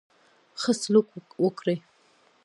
[0.61, 1.07] ښه سلوک
[1.43, 1.75] وکړي.